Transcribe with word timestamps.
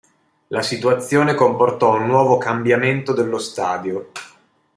La 0.47 0.63
situazione 0.63 1.35
comportò 1.35 1.93
un 1.93 2.07
nuovo 2.07 2.39
cambiamento 2.39 3.13
dello 3.13 3.37
stadio. 3.37 4.09